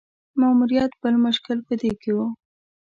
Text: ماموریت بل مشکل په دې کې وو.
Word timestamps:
ماموریت 0.41 0.91
بل 1.01 1.15
مشکل 1.25 1.57
په 1.67 1.73
دې 1.81 1.91
کې 2.01 2.11
وو. 2.15 2.27